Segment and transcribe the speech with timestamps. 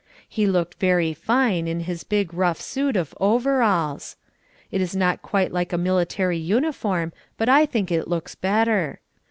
[0.27, 4.15] He looked very fine in his big rough suit of overalls.
[4.71, 8.99] It is not quite like a military uniform, but I think it looks better.